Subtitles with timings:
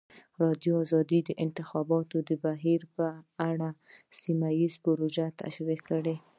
[0.51, 0.79] ازادي راډیو
[1.09, 3.07] د د انتخاباتو بهیر په
[3.49, 3.69] اړه
[4.21, 6.15] سیمه ییزې پروژې تشریح کړې.